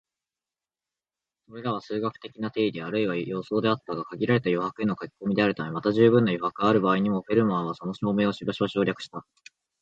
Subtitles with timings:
[1.47, 9.23] それらは数学的な定理あるいは予想であったが、限られた余白への書き込みであるため、また充分な余白がある場合にも、フェルマーはその証明をしばしば省略した